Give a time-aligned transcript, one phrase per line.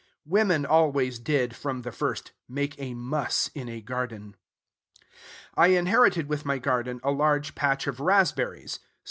[0.25, 4.35] Woman always did, from the first, make a muss in a garden.
[5.55, 8.79] I inherited with my garden a large patch of raspberries.